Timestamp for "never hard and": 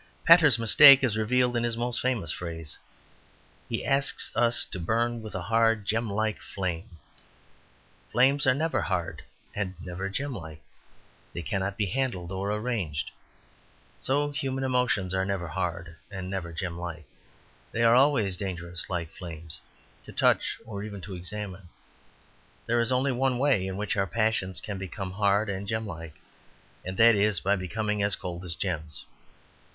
8.55-9.75, 15.23-16.31